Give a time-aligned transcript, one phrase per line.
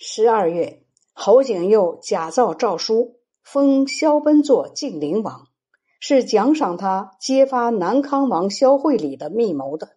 [0.00, 5.48] 十二月，侯景又假造诏书，封萧奔做晋陵王，
[5.98, 9.96] 是奖赏他揭发南康王萧惠礼的密谋的。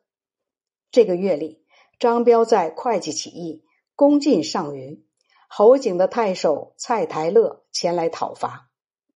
[0.90, 1.64] 这个月里，
[2.00, 3.64] 张彪在会稽起义，
[3.96, 5.06] 攻进上虞，
[5.48, 8.72] 侯景的太守蔡台乐前来讨伐，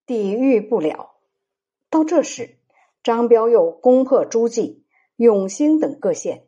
[0.06, 1.16] 抵御不了。
[1.90, 2.60] 到这时，
[3.02, 6.46] 张彪又攻破诸暨、永兴等各县。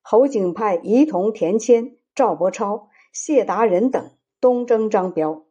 [0.00, 5.46] 侯景派仪同田谦、赵伯超、谢达人等东征张彪。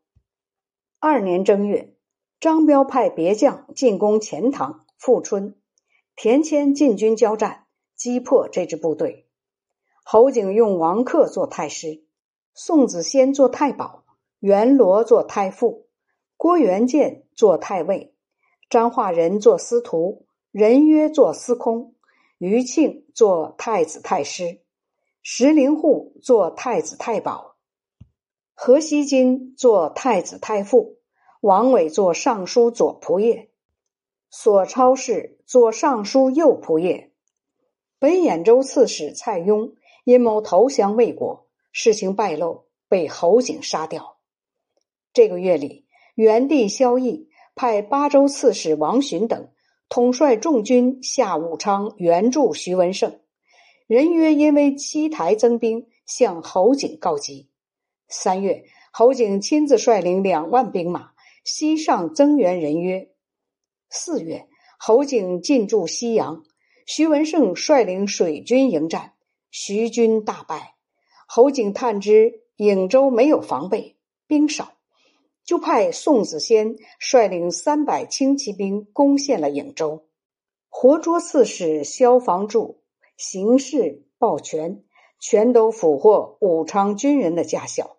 [1.00, 1.95] 二年正月，
[2.40, 5.55] 张彪派别将进攻钱塘、富春，
[6.16, 9.27] 田谦进军交战，击破这支部队。
[10.03, 12.05] 侯景用王克做太师，
[12.53, 14.05] 宋子仙做太保，
[14.39, 15.88] 袁罗做太傅，
[16.38, 18.16] 郭元建做太尉，
[18.70, 21.95] 张化仁做司徒，任约做司空。
[22.38, 24.62] 余庆做太子太师，
[25.22, 27.48] 石灵户做太子太保，
[28.62, 30.98] 何西金做太子太傅，
[31.39, 33.47] 王伟做尚书左仆射，
[34.30, 37.09] 索超氏做尚书右仆射。
[38.00, 44.17] 北兖州刺史蔡邕阴谋投降魏国，事情败露，被侯景杀掉。
[45.14, 49.48] 这个月里，元帝萧绎派巴州刺史王寻等。
[49.88, 53.22] 统帅众军下武昌援助徐文胜，
[53.88, 57.48] 人约因为七台增兵，向侯景告急。
[58.11, 61.11] 三月，侯景亲自率领两万兵马
[61.43, 63.11] 西上增援人约。
[63.91, 64.47] 四月，
[64.79, 66.43] 侯景进驻西阳，
[66.87, 69.13] 徐文胜率领水军迎战，
[69.52, 70.73] 徐军大败。
[71.27, 74.73] 侯景探知颍州没有防备，兵少。
[75.45, 80.07] 就派宋子仙率领三百轻骑兵攻陷了颍州，
[80.67, 82.83] 活捉刺史萧防柱、
[83.17, 84.83] 行事鲍全，
[85.19, 87.97] 全都俘获武昌军人的家小。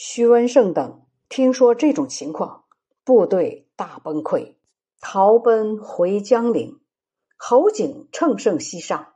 [0.00, 2.66] 徐文胜等听说这种情况，
[3.04, 4.54] 部队大崩溃，
[5.00, 6.78] 逃奔回江陵。
[7.36, 9.14] 侯景乘胜西上。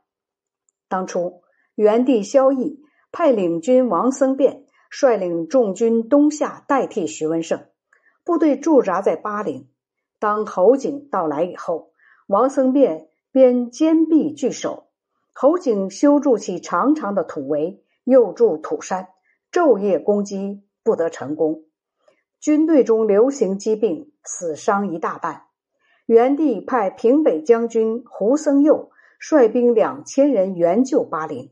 [0.89, 1.41] 当初
[1.75, 2.79] 元帝萧绎
[3.13, 4.65] 派领军王僧辩。
[4.89, 7.65] 率领众军东下，代替徐文胜。
[8.25, 9.69] 部队驻扎在巴陵。
[10.19, 11.93] 当侯景到来以后，
[12.27, 14.89] 王僧辩便坚壁据守。
[15.31, 19.07] 侯景修筑起长长的土围，又筑土山，
[19.49, 21.63] 昼夜攻击，不得成功。
[22.39, 25.43] 军队中流行疾病，死伤一大半。
[26.05, 31.51] 元帝派平北将军胡僧佑率兵两千人援救巴陵。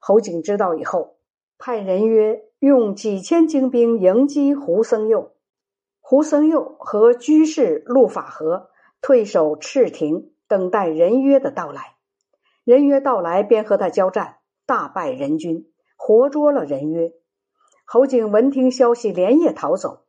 [0.00, 1.16] 侯景知道以后，
[1.58, 2.44] 派人曰。
[2.62, 5.32] 用几千精兵迎击胡僧佑，
[6.00, 11.96] 胡僧佑和居士陆法和退守赤亭，等待人约的到来。
[12.62, 17.12] 人约到来，便和他交战，大败人军，活捉了人约。
[17.94, 20.04] 侯景闻听消息，连夜逃走。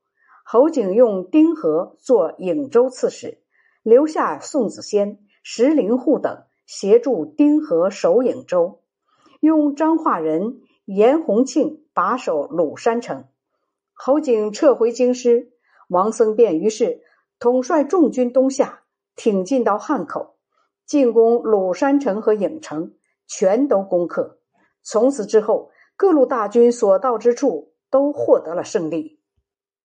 [0.45, 3.39] 侯景用丁和做颍州刺史，
[3.81, 8.79] 留下宋子仙、石灵户等协助丁和守颍州，
[9.41, 10.61] 用张化仁。
[10.85, 13.25] 严洪庆把守鲁山城，
[13.91, 15.51] 侯景撤回京师，
[15.89, 17.01] 王僧辩于是
[17.37, 18.83] 统帅众军东下，
[19.17, 20.35] 挺进到汉口，
[20.85, 22.93] 进攻鲁山城和颍城，
[23.27, 24.37] 全都攻克。
[24.83, 29.21] 从此之后，各路大军所到之处都获得了胜利。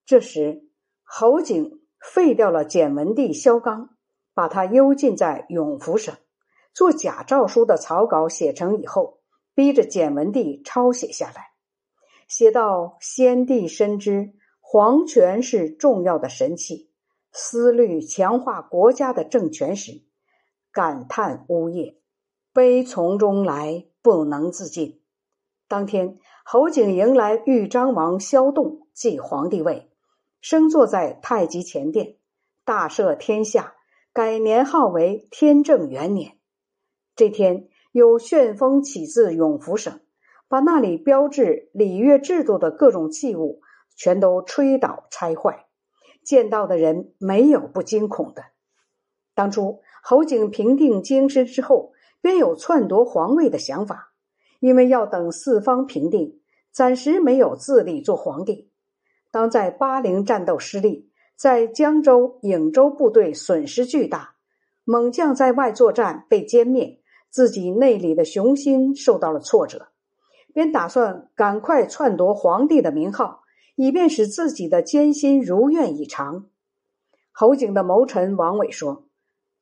[0.06, 0.70] 这时，
[1.02, 3.90] 侯景废掉了简文帝萧纲，
[4.32, 6.16] 把他幽禁在永福省，
[6.72, 9.20] 做假诏书的草稿写成以后。
[9.54, 11.48] 逼着简文帝抄写下来，
[12.28, 16.92] 写到先帝深知皇权是重要的神器，
[17.32, 20.04] 思虑强化国家的政权时，
[20.70, 21.96] 感叹呜咽，
[22.52, 25.02] 悲从中来，不能自禁。
[25.66, 26.20] 当天，
[26.50, 29.90] 侯景迎来豫章王萧栋继皇帝位，
[30.40, 32.14] 升坐在太极前殿，
[32.64, 33.74] 大赦天下，
[34.14, 36.38] 改年号为天正元年。
[37.14, 37.68] 这天。
[37.92, 40.00] 有旋风起自永福省，
[40.48, 43.60] 把那里标志礼乐制度的各种器物
[43.94, 45.66] 全都吹倒拆坏，
[46.22, 48.42] 见到的人没有不惊恐的。
[49.34, 51.92] 当初侯景平定京师之后，
[52.22, 54.14] 便有篡夺皇位的想法，
[54.60, 56.37] 因为要等四方平定，
[56.78, 58.70] 暂时没有自立做皇帝。
[59.32, 64.36] 当在巴陵战斗失利，在江州、颍州部队损失巨大，
[64.84, 67.00] 猛将在外作战被歼灭。
[67.30, 69.88] 自己内里的雄心受到了挫折，
[70.54, 73.40] 便打算赶快篡夺皇帝的名号，
[73.74, 76.46] 以便使自己的艰辛如愿以偿。
[77.32, 79.08] 侯景的谋臣王伟说：“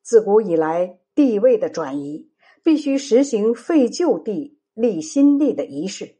[0.05, 2.29] 自古以来，帝位的转移
[2.63, 6.16] 必须实行废旧帝立新帝的仪式，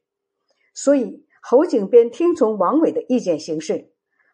[0.80, 3.90] 所以侯景便听从王伟的意见行事。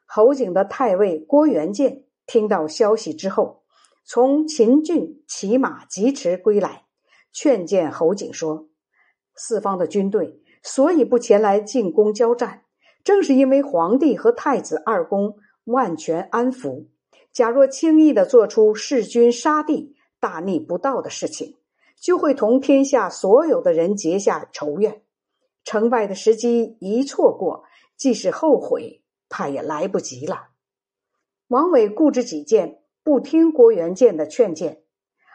[0.05, 3.63] 侯景的太尉郭元建听到消息之后，
[4.03, 6.83] 从秦郡骑马疾驰归来，
[7.31, 8.67] 劝谏侯景说
[9.37, 12.63] ：“四方的军队所以不前来进攻交战，
[13.05, 16.87] 正是因为皇帝和太子二公万全安抚。
[17.31, 21.55] 假若轻易的做出弑君杀弟、大逆不道的事情，
[21.95, 25.03] 就会同天下所有的人结下仇怨。
[25.63, 27.63] 成败的时机一错过，
[27.95, 28.99] 即使后悔。”
[29.35, 30.49] 怕也来不及了。
[31.47, 34.83] 王伟固执己见，不听郭元建的劝谏，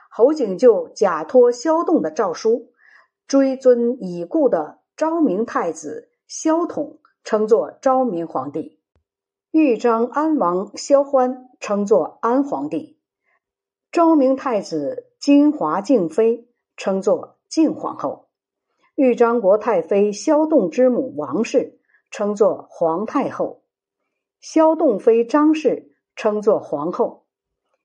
[0.09, 2.71] 侯景就假托萧栋的诏书，
[3.27, 8.79] 追尊已故的昭明太子萧统，称作昭明皇帝；
[9.51, 12.99] 豫章安王萧欢称作安皇帝；
[13.91, 16.47] 昭明太子金华敬妃
[16.77, 18.28] 称作敬皇后；
[18.99, 21.79] 豫章国太妃萧栋之母王氏
[22.11, 23.63] 称作皇太后。
[24.41, 27.25] 萧洞妃张氏称作皇后，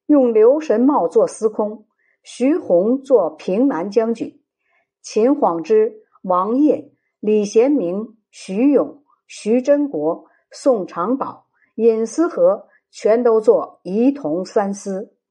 [0.08, 1.86] 用刘神茂做司空，
[2.24, 4.42] 徐弘做平南将军，
[5.04, 11.46] 秦晃之、王业、李贤明、徐勇、徐真国、宋长宝、
[11.76, 15.13] 尹思和全都做仪同三司。